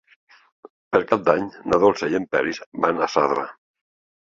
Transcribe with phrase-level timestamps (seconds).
[0.95, 3.49] Per Cap d'Any na Dolça i en Peris van a Zarra.